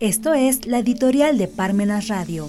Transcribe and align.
Esto 0.00 0.32
es 0.32 0.64
la 0.64 0.78
editorial 0.78 1.38
de 1.38 1.48
Parmenas 1.48 2.06
Radio. 2.06 2.48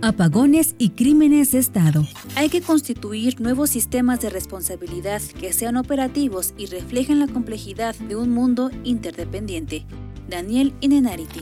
Apagones 0.00 0.76
y 0.78 0.90
crímenes 0.90 1.52
de 1.52 1.58
Estado. 1.58 2.06
Hay 2.36 2.48
que 2.48 2.62
constituir 2.62 3.38
nuevos 3.42 3.68
sistemas 3.68 4.20
de 4.20 4.30
responsabilidad 4.30 5.20
que 5.38 5.52
sean 5.52 5.76
operativos 5.76 6.54
y 6.56 6.66
reflejen 6.66 7.18
la 7.18 7.28
complejidad 7.28 7.94
de 7.94 8.16
un 8.16 8.30
mundo 8.30 8.70
interdependiente. 8.82 9.84
Daniel 10.30 10.72
Inenarity. 10.80 11.40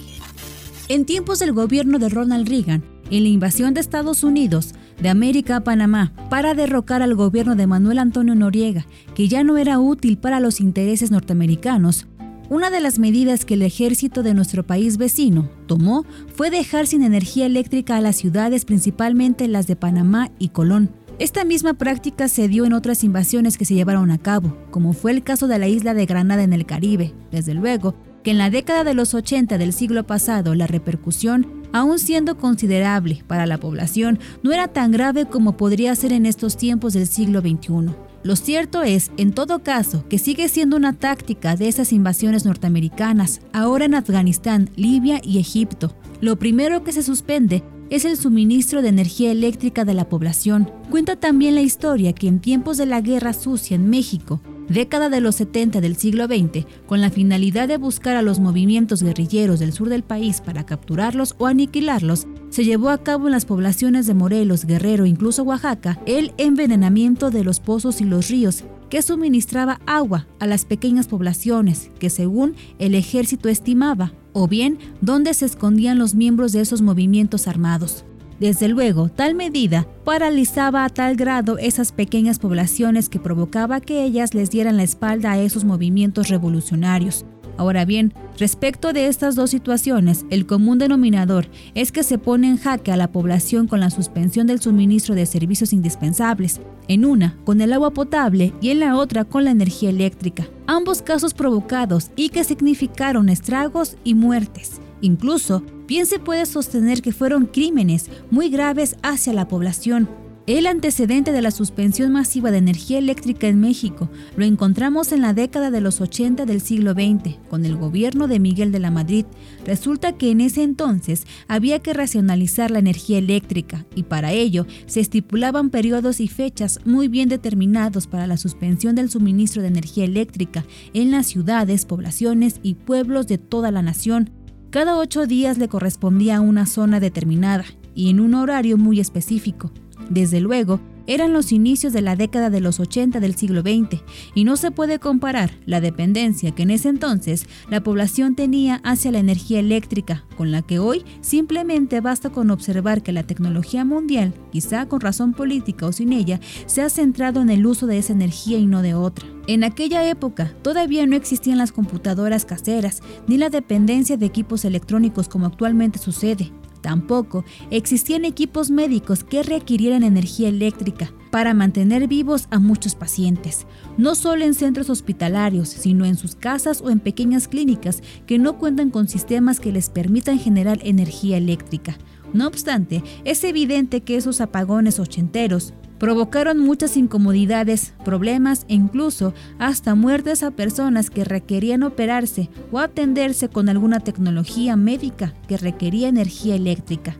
En 0.88 1.04
tiempos 1.04 1.38
del 1.38 1.52
gobierno 1.52 2.00
de 2.00 2.08
Ronald 2.08 2.48
Reagan, 2.48 2.82
en 3.12 3.22
la 3.22 3.28
invasión 3.28 3.74
de 3.74 3.80
Estados 3.80 4.24
Unidos, 4.24 4.74
de 5.02 5.08
América 5.08 5.56
a 5.56 5.64
Panamá 5.64 6.12
para 6.30 6.54
derrocar 6.54 7.02
al 7.02 7.14
gobierno 7.14 7.56
de 7.56 7.66
Manuel 7.66 7.98
Antonio 7.98 8.34
Noriega, 8.34 8.86
que 9.14 9.28
ya 9.28 9.44
no 9.44 9.58
era 9.58 9.78
útil 9.78 10.16
para 10.16 10.40
los 10.40 10.60
intereses 10.60 11.10
norteamericanos, 11.10 12.06
una 12.48 12.70
de 12.70 12.80
las 12.80 12.98
medidas 12.98 13.44
que 13.44 13.54
el 13.54 13.62
ejército 13.62 14.22
de 14.22 14.34
nuestro 14.34 14.62
país 14.66 14.98
vecino 14.98 15.48
tomó 15.66 16.04
fue 16.34 16.50
dejar 16.50 16.86
sin 16.86 17.02
energía 17.02 17.46
eléctrica 17.46 17.96
a 17.96 18.00
las 18.00 18.16
ciudades, 18.16 18.64
principalmente 18.64 19.48
las 19.48 19.66
de 19.66 19.74
Panamá 19.74 20.30
y 20.38 20.50
Colón. 20.50 20.90
Esta 21.18 21.44
misma 21.44 21.74
práctica 21.74 22.28
se 22.28 22.48
dio 22.48 22.64
en 22.64 22.72
otras 22.72 23.04
invasiones 23.04 23.56
que 23.56 23.64
se 23.64 23.74
llevaron 23.74 24.10
a 24.10 24.18
cabo, 24.18 24.56
como 24.70 24.92
fue 24.92 25.12
el 25.12 25.22
caso 25.22 25.46
de 25.46 25.58
la 25.58 25.68
isla 25.68 25.94
de 25.94 26.06
Granada 26.06 26.42
en 26.42 26.52
el 26.52 26.66
Caribe. 26.66 27.14
Desde 27.30 27.54
luego, 27.54 27.94
que 28.22 28.32
en 28.32 28.38
la 28.38 28.50
década 28.50 28.84
de 28.84 28.94
los 28.94 29.14
80 29.14 29.56
del 29.56 29.72
siglo 29.72 30.06
pasado 30.06 30.54
la 30.54 30.66
repercusión 30.66 31.61
aún 31.72 31.98
siendo 31.98 32.36
considerable 32.36 33.24
para 33.26 33.46
la 33.46 33.58
población, 33.58 34.18
no 34.42 34.52
era 34.52 34.68
tan 34.68 34.92
grave 34.92 35.26
como 35.26 35.56
podría 35.56 35.94
ser 35.94 36.12
en 36.12 36.26
estos 36.26 36.56
tiempos 36.56 36.92
del 36.92 37.06
siglo 37.06 37.40
XXI. 37.40 37.94
Lo 38.24 38.36
cierto 38.36 38.82
es, 38.82 39.10
en 39.16 39.32
todo 39.32 39.64
caso, 39.64 40.04
que 40.08 40.18
sigue 40.18 40.48
siendo 40.48 40.76
una 40.76 40.92
táctica 40.92 41.56
de 41.56 41.66
esas 41.66 41.92
invasiones 41.92 42.44
norteamericanas, 42.44 43.40
ahora 43.52 43.84
en 43.84 43.94
Afganistán, 43.94 44.70
Libia 44.76 45.20
y 45.24 45.38
Egipto. 45.38 45.96
Lo 46.20 46.38
primero 46.38 46.84
que 46.84 46.92
se 46.92 47.02
suspende 47.02 47.64
es 47.90 48.04
el 48.04 48.16
suministro 48.16 48.80
de 48.80 48.88
energía 48.88 49.32
eléctrica 49.32 49.84
de 49.84 49.94
la 49.94 50.08
población. 50.08 50.70
Cuenta 50.88 51.16
también 51.16 51.56
la 51.56 51.62
historia 51.62 52.12
que 52.12 52.28
en 52.28 52.40
tiempos 52.40 52.76
de 52.76 52.86
la 52.86 53.00
Guerra 53.00 53.32
Sucia 53.32 53.74
en 53.74 53.90
México, 53.90 54.40
década 54.72 55.08
de 55.08 55.20
los 55.20 55.36
70 55.36 55.80
del 55.80 55.96
siglo 55.96 56.26
XX, 56.26 56.66
con 56.86 57.00
la 57.00 57.10
finalidad 57.10 57.68
de 57.68 57.76
buscar 57.76 58.16
a 58.16 58.22
los 58.22 58.40
movimientos 58.40 59.02
guerrilleros 59.02 59.60
del 59.60 59.72
sur 59.72 59.88
del 59.88 60.02
país 60.02 60.40
para 60.40 60.66
capturarlos 60.66 61.34
o 61.38 61.46
aniquilarlos, 61.46 62.26
se 62.50 62.64
llevó 62.64 62.90
a 62.90 62.98
cabo 62.98 63.26
en 63.26 63.32
las 63.32 63.44
poblaciones 63.44 64.06
de 64.06 64.14
Morelos, 64.14 64.64
Guerrero 64.64 65.04
e 65.04 65.08
incluso 65.08 65.42
Oaxaca 65.42 65.98
el 66.06 66.32
envenenamiento 66.36 67.30
de 67.30 67.44
los 67.44 67.60
pozos 67.60 68.00
y 68.00 68.04
los 68.04 68.28
ríos 68.28 68.64
que 68.90 69.00
suministraba 69.00 69.80
agua 69.86 70.26
a 70.38 70.46
las 70.46 70.66
pequeñas 70.66 71.08
poblaciones 71.08 71.90
que 71.98 72.10
según 72.10 72.54
el 72.78 72.94
ejército 72.94 73.48
estimaba, 73.48 74.12
o 74.34 74.48
bien 74.48 74.78
donde 75.00 75.32
se 75.32 75.46
escondían 75.46 75.98
los 75.98 76.14
miembros 76.14 76.52
de 76.52 76.60
esos 76.60 76.82
movimientos 76.82 77.48
armados. 77.48 78.04
Desde 78.42 78.66
luego, 78.66 79.08
tal 79.08 79.36
medida 79.36 79.86
paralizaba 80.04 80.84
a 80.84 80.88
tal 80.88 81.14
grado 81.14 81.58
esas 81.58 81.92
pequeñas 81.92 82.40
poblaciones 82.40 83.08
que 83.08 83.20
provocaba 83.20 83.80
que 83.80 84.02
ellas 84.02 84.34
les 84.34 84.50
dieran 84.50 84.76
la 84.76 84.82
espalda 84.82 85.30
a 85.30 85.38
esos 85.40 85.62
movimientos 85.62 86.26
revolucionarios. 86.26 87.24
Ahora 87.56 87.84
bien, 87.84 88.12
respecto 88.40 88.92
de 88.92 89.06
estas 89.06 89.36
dos 89.36 89.50
situaciones, 89.50 90.26
el 90.28 90.44
común 90.44 90.80
denominador 90.80 91.46
es 91.76 91.92
que 91.92 92.02
se 92.02 92.18
pone 92.18 92.48
en 92.48 92.56
jaque 92.56 92.90
a 92.90 92.96
la 92.96 93.12
población 93.12 93.68
con 93.68 93.78
la 93.78 93.90
suspensión 93.90 94.48
del 94.48 94.60
suministro 94.60 95.14
de 95.14 95.26
servicios 95.26 95.72
indispensables, 95.72 96.60
en 96.88 97.04
una 97.04 97.36
con 97.44 97.60
el 97.60 97.72
agua 97.72 97.92
potable 97.92 98.52
y 98.60 98.70
en 98.70 98.80
la 98.80 98.96
otra 98.96 99.24
con 99.24 99.44
la 99.44 99.52
energía 99.52 99.90
eléctrica, 99.90 100.48
ambos 100.66 101.00
casos 101.00 101.32
provocados 101.32 102.10
y 102.16 102.30
que 102.30 102.42
significaron 102.42 103.28
estragos 103.28 103.96
y 104.02 104.14
muertes. 104.14 104.80
Incluso 105.00 105.62
bien 105.92 106.06
se 106.06 106.18
puede 106.18 106.46
sostener 106.46 107.02
que 107.02 107.12
fueron 107.12 107.44
crímenes 107.44 108.08
muy 108.30 108.48
graves 108.48 108.96
hacia 109.02 109.34
la 109.34 109.46
población. 109.46 110.08
El 110.46 110.66
antecedente 110.66 111.32
de 111.32 111.42
la 111.42 111.50
suspensión 111.50 112.12
masiva 112.12 112.50
de 112.50 112.56
energía 112.56 112.96
eléctrica 112.96 113.46
en 113.46 113.60
México 113.60 114.08
lo 114.34 114.46
encontramos 114.46 115.12
en 115.12 115.20
la 115.20 115.34
década 115.34 115.70
de 115.70 115.82
los 115.82 116.00
80 116.00 116.46
del 116.46 116.62
siglo 116.62 116.94
XX, 116.94 117.36
con 117.50 117.66
el 117.66 117.76
gobierno 117.76 118.26
de 118.26 118.40
Miguel 118.40 118.72
de 118.72 118.78
la 118.78 118.90
Madrid. 118.90 119.26
Resulta 119.66 120.12
que 120.12 120.30
en 120.30 120.40
ese 120.40 120.62
entonces 120.62 121.26
había 121.46 121.80
que 121.80 121.92
racionalizar 121.92 122.70
la 122.70 122.78
energía 122.78 123.18
eléctrica 123.18 123.84
y 123.94 124.04
para 124.04 124.32
ello 124.32 124.66
se 124.86 125.00
estipulaban 125.00 125.68
periodos 125.68 126.20
y 126.20 126.28
fechas 126.28 126.80
muy 126.86 127.08
bien 127.08 127.28
determinados 127.28 128.06
para 128.06 128.26
la 128.26 128.38
suspensión 128.38 128.94
del 128.94 129.10
suministro 129.10 129.60
de 129.60 129.68
energía 129.68 130.06
eléctrica 130.06 130.64
en 130.94 131.10
las 131.10 131.26
ciudades, 131.26 131.84
poblaciones 131.84 132.60
y 132.62 132.76
pueblos 132.76 133.26
de 133.26 133.36
toda 133.36 133.70
la 133.70 133.82
nación 133.82 134.30
cada 134.72 134.96
ocho 134.96 135.26
días 135.26 135.58
le 135.58 135.68
correspondía 135.68 136.40
una 136.40 136.64
zona 136.64 136.98
determinada 136.98 137.66
y 137.94 138.08
en 138.08 138.20
un 138.20 138.34
horario 138.34 138.78
muy 138.78 139.00
específico. 139.00 139.70
Desde 140.08 140.40
luego, 140.40 140.80
eran 141.14 141.32
los 141.32 141.52
inicios 141.52 141.92
de 141.92 142.02
la 142.02 142.16
década 142.16 142.48
de 142.48 142.60
los 142.60 142.80
80 142.80 143.20
del 143.20 143.34
siglo 143.34 143.60
XX 143.60 144.02
y 144.34 144.44
no 144.44 144.56
se 144.56 144.70
puede 144.70 144.98
comparar 144.98 145.50
la 145.66 145.80
dependencia 145.80 146.52
que 146.52 146.62
en 146.62 146.70
ese 146.70 146.88
entonces 146.88 147.46
la 147.70 147.82
población 147.82 148.34
tenía 148.34 148.80
hacia 148.84 149.12
la 149.12 149.18
energía 149.18 149.60
eléctrica 149.60 150.24
con 150.36 150.50
la 150.50 150.62
que 150.62 150.78
hoy 150.78 151.04
simplemente 151.20 152.00
basta 152.00 152.30
con 152.30 152.50
observar 152.50 153.02
que 153.02 153.12
la 153.12 153.24
tecnología 153.24 153.84
mundial, 153.84 154.32
quizá 154.50 154.86
con 154.86 155.00
razón 155.00 155.34
política 155.34 155.86
o 155.86 155.92
sin 155.92 156.12
ella, 156.12 156.40
se 156.66 156.82
ha 156.82 156.88
centrado 156.88 157.40
en 157.40 157.50
el 157.50 157.66
uso 157.66 157.86
de 157.86 157.98
esa 157.98 158.12
energía 158.12 158.58
y 158.58 158.66
no 158.66 158.82
de 158.82 158.94
otra. 158.94 159.26
En 159.46 159.64
aquella 159.64 160.08
época 160.08 160.54
todavía 160.62 161.06
no 161.06 161.16
existían 161.16 161.58
las 161.58 161.72
computadoras 161.72 162.44
caseras 162.44 163.02
ni 163.26 163.36
la 163.38 163.50
dependencia 163.50 164.16
de 164.16 164.26
equipos 164.26 164.64
electrónicos 164.64 165.28
como 165.28 165.46
actualmente 165.46 165.98
sucede. 165.98 166.52
Tampoco 166.82 167.44
existían 167.70 168.24
equipos 168.24 168.70
médicos 168.70 169.24
que 169.24 169.42
requirieran 169.42 170.02
energía 170.02 170.48
eléctrica 170.48 171.12
para 171.30 171.54
mantener 171.54 172.08
vivos 172.08 172.48
a 172.50 172.58
muchos 172.58 172.94
pacientes, 172.94 173.66
no 173.96 174.14
solo 174.14 174.44
en 174.44 174.52
centros 174.52 174.90
hospitalarios, 174.90 175.68
sino 175.70 176.04
en 176.04 176.16
sus 176.16 176.34
casas 176.34 176.82
o 176.82 176.90
en 176.90 177.00
pequeñas 177.00 177.48
clínicas 177.48 178.02
que 178.26 178.38
no 178.38 178.58
cuentan 178.58 178.90
con 178.90 179.08
sistemas 179.08 179.60
que 179.60 179.72
les 179.72 179.88
permitan 179.88 180.38
generar 180.38 180.80
energía 180.82 181.38
eléctrica. 181.38 181.96
No 182.34 182.48
obstante, 182.48 183.02
es 183.24 183.44
evidente 183.44 184.02
que 184.02 184.16
esos 184.16 184.40
apagones 184.40 184.98
ochenteros 184.98 185.74
provocaron 186.02 186.58
muchas 186.58 186.96
incomodidades, 186.96 187.94
problemas 188.04 188.66
e 188.66 188.74
incluso 188.74 189.34
hasta 189.60 189.94
muertes 189.94 190.42
a 190.42 190.50
personas 190.50 191.10
que 191.10 191.22
requerían 191.22 191.84
operarse 191.84 192.50
o 192.72 192.80
atenderse 192.80 193.48
con 193.48 193.68
alguna 193.68 194.00
tecnología 194.00 194.74
médica 194.74 195.32
que 195.46 195.56
requería 195.56 196.08
energía 196.08 196.56
eléctrica. 196.56 197.14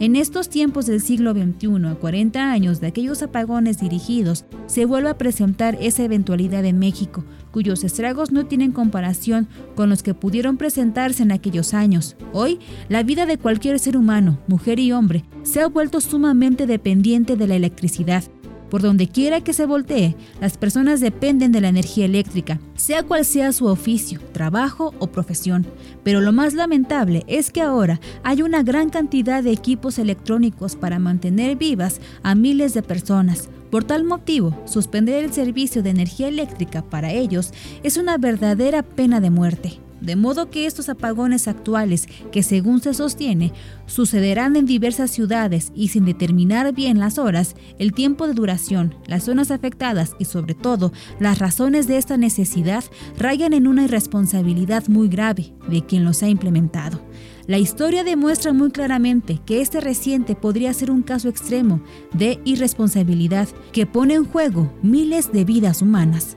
En 0.00 0.14
estos 0.14 0.48
tiempos 0.48 0.86
del 0.86 1.00
siglo 1.00 1.32
XXI, 1.32 1.88
a 1.88 1.94
40 1.96 2.52
años 2.52 2.80
de 2.80 2.86
aquellos 2.86 3.20
apagones 3.20 3.80
dirigidos, 3.80 4.44
se 4.66 4.84
vuelve 4.84 5.10
a 5.10 5.18
presentar 5.18 5.76
esa 5.80 6.04
eventualidad 6.04 6.64
en 6.66 6.78
México, 6.78 7.24
cuyos 7.50 7.82
estragos 7.82 8.30
no 8.30 8.46
tienen 8.46 8.70
comparación 8.70 9.48
con 9.74 9.90
los 9.90 10.04
que 10.04 10.14
pudieron 10.14 10.56
presentarse 10.56 11.24
en 11.24 11.32
aquellos 11.32 11.74
años. 11.74 12.16
Hoy, 12.32 12.60
la 12.88 13.02
vida 13.02 13.26
de 13.26 13.38
cualquier 13.38 13.80
ser 13.80 13.96
humano, 13.96 14.38
mujer 14.46 14.78
y 14.78 14.92
hombre, 14.92 15.24
se 15.42 15.62
ha 15.62 15.66
vuelto 15.66 16.00
sumamente 16.00 16.68
dependiente 16.68 17.34
de 17.34 17.48
la 17.48 17.56
electricidad. 17.56 18.22
Por 18.70 18.82
donde 18.82 19.08
quiera 19.08 19.40
que 19.40 19.52
se 19.52 19.66
voltee, 19.66 20.14
las 20.40 20.58
personas 20.58 21.00
dependen 21.00 21.52
de 21.52 21.60
la 21.60 21.68
energía 21.68 22.04
eléctrica, 22.04 22.60
sea 22.76 23.02
cual 23.02 23.24
sea 23.24 23.52
su 23.52 23.66
oficio, 23.66 24.20
trabajo 24.32 24.94
o 24.98 25.06
profesión. 25.06 25.66
Pero 26.04 26.20
lo 26.20 26.32
más 26.32 26.54
lamentable 26.54 27.24
es 27.26 27.50
que 27.50 27.62
ahora 27.62 28.00
hay 28.22 28.42
una 28.42 28.62
gran 28.62 28.90
cantidad 28.90 29.42
de 29.42 29.52
equipos 29.52 29.98
electrónicos 29.98 30.76
para 30.76 30.98
mantener 30.98 31.56
vivas 31.56 32.00
a 32.22 32.34
miles 32.34 32.74
de 32.74 32.82
personas. 32.82 33.48
Por 33.70 33.84
tal 33.84 34.04
motivo, 34.04 34.56
suspender 34.66 35.24
el 35.24 35.32
servicio 35.32 35.82
de 35.82 35.90
energía 35.90 36.28
eléctrica 36.28 36.82
para 36.82 37.12
ellos 37.12 37.52
es 37.82 37.96
una 37.96 38.16
verdadera 38.16 38.82
pena 38.82 39.20
de 39.20 39.30
muerte. 39.30 39.80
De 40.00 40.16
modo 40.16 40.50
que 40.50 40.66
estos 40.66 40.88
apagones 40.88 41.48
actuales, 41.48 42.08
que 42.30 42.42
según 42.42 42.80
se 42.80 42.94
sostiene, 42.94 43.52
sucederán 43.86 44.56
en 44.56 44.66
diversas 44.66 45.10
ciudades 45.10 45.72
y 45.74 45.88
sin 45.88 46.04
determinar 46.04 46.72
bien 46.72 46.98
las 46.98 47.18
horas, 47.18 47.56
el 47.78 47.92
tiempo 47.92 48.26
de 48.26 48.34
duración, 48.34 48.94
las 49.06 49.24
zonas 49.24 49.50
afectadas 49.50 50.14
y 50.18 50.24
sobre 50.24 50.54
todo 50.54 50.92
las 51.18 51.38
razones 51.38 51.88
de 51.88 51.98
esta 51.98 52.16
necesidad, 52.16 52.84
rayan 53.18 53.52
en 53.52 53.66
una 53.66 53.84
irresponsabilidad 53.84 54.86
muy 54.88 55.08
grave 55.08 55.52
de 55.68 55.84
quien 55.84 56.04
los 56.04 56.22
ha 56.22 56.28
implementado. 56.28 57.00
La 57.46 57.58
historia 57.58 58.04
demuestra 58.04 58.52
muy 58.52 58.70
claramente 58.70 59.40
que 59.46 59.62
este 59.62 59.80
reciente 59.80 60.34
podría 60.34 60.72
ser 60.74 60.90
un 60.90 61.02
caso 61.02 61.28
extremo 61.28 61.80
de 62.12 62.40
irresponsabilidad 62.44 63.48
que 63.72 63.86
pone 63.86 64.14
en 64.14 64.26
juego 64.26 64.70
miles 64.82 65.32
de 65.32 65.44
vidas 65.44 65.80
humanas. 65.80 66.36